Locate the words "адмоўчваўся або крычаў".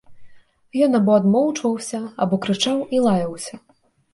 1.19-2.83